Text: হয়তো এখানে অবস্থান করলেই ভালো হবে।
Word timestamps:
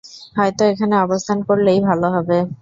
হয়তো 0.35 0.61
এখানে 0.71 0.95
অবস্থান 1.05 1.37
করলেই 1.47 1.79
ভালো 1.87 2.07
হবে। 2.15 2.37